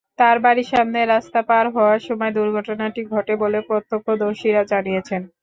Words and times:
তাঁর 0.19 0.37
বাড়ির 0.39 0.67
সামনে 0.71 0.99
রাস্তা 1.05 1.39
পার 1.49 1.65
হওয়ার 1.75 1.99
সময় 2.07 2.31
দুর্ঘটনাটি 2.37 3.01
ঘটে 3.13 3.33
বলে 3.41 3.59
প্রত্যক্ষদর্শীরা 3.69 4.61
জানিয়েছেন। 4.71 5.21